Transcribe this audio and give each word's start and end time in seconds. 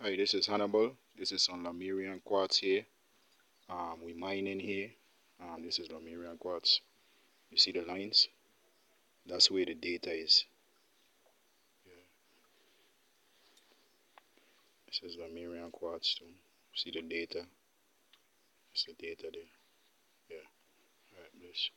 Hi, 0.00 0.14
this 0.14 0.32
is 0.32 0.46
Hannibal. 0.46 0.92
This 1.18 1.32
is 1.32 1.48
on 1.48 1.64
Lemurian 1.64 2.20
quartz 2.24 2.58
here. 2.58 2.86
Um, 3.68 3.98
we 4.04 4.12
mining 4.14 4.60
here. 4.60 4.90
Um, 5.42 5.64
this 5.64 5.80
is 5.80 5.90
Lemurian 5.90 6.38
quartz. 6.38 6.80
You 7.50 7.58
see 7.58 7.72
the 7.72 7.82
lines? 7.82 8.28
That's 9.26 9.50
where 9.50 9.64
the 9.64 9.74
data 9.74 10.12
is. 10.12 10.44
This 14.86 15.00
is 15.02 15.16
Lemurian 15.18 15.72
quartz 15.72 16.14
too. 16.14 16.26
See 16.76 16.92
the 16.92 17.02
data? 17.02 17.44
It's 18.72 18.84
the 18.84 18.92
data 18.92 19.30
there. 19.32 19.50
Yeah. 20.30 20.46
Alright, 21.16 21.32
bless. 21.40 21.70